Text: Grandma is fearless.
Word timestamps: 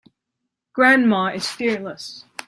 Grandma 0.73 1.27
is 1.27 1.47
fearless. 1.47 2.25